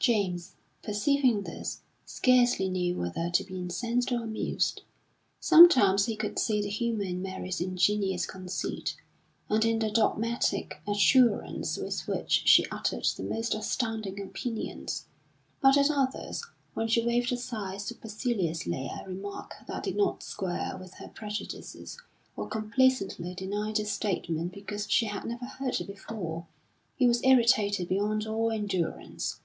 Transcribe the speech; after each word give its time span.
James, 0.00 0.54
perceiving 0.82 1.44
this, 1.44 1.80
scarcely 2.04 2.68
knew 2.68 2.94
whether 2.98 3.30
to 3.30 3.42
be 3.42 3.56
incensed 3.56 4.12
or 4.12 4.22
amused. 4.22 4.82
Sometimes 5.40 6.04
he 6.04 6.14
could 6.14 6.38
see 6.38 6.60
the 6.60 6.68
humour 6.68 7.04
in 7.04 7.22
Mary's 7.22 7.58
ingenuous 7.58 8.26
conceit, 8.26 8.96
and 9.48 9.64
in 9.64 9.78
the 9.78 9.90
dogmatic 9.90 10.82
assurance 10.86 11.78
with 11.78 12.06
which 12.06 12.42
she 12.46 12.66
uttered 12.66 13.06
the 13.16 13.22
most 13.22 13.54
astounding 13.54 14.20
opinions; 14.20 15.06
but 15.62 15.78
at 15.78 15.90
others, 15.90 16.44
when 16.74 16.86
she 16.86 17.02
waved 17.02 17.32
aside 17.32 17.80
superciliously 17.80 18.86
a 18.94 19.06
remark 19.08 19.54
that 19.66 19.84
did 19.84 19.96
not 19.96 20.22
square 20.22 20.76
with 20.78 20.92
her 20.98 21.08
prejudices, 21.08 21.96
or 22.36 22.46
complacently 22.46 23.34
denied 23.34 23.80
a 23.80 23.86
statement 23.86 24.52
because 24.52 24.86
she 24.86 25.06
had 25.06 25.24
never 25.24 25.46
heard 25.46 25.80
it 25.80 25.86
before, 25.86 26.46
he 26.94 27.06
was 27.08 27.24
irritated 27.24 27.88
beyond 27.88 28.26
all 28.26 28.50
endurance. 28.50 29.40